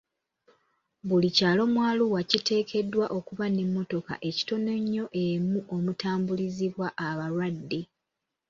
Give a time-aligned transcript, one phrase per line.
[1.07, 7.79] Buli kyalo mu Arua kiteekeddwa okuba n'emmotoka ekitono ennyo emu omutambulizibwa abalwadde.